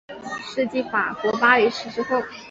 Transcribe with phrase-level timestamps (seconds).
[0.41, 2.19] 是继法国巴黎市之后。